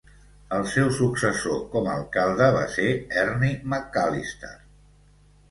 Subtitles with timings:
[0.55, 2.87] El seu successor com alcalde va ser
[3.27, 4.53] Ernie McAlister.